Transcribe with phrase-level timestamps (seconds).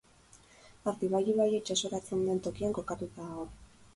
[0.91, 3.47] Artibai ibaia itsasoratzen den tokian kokatuta dago.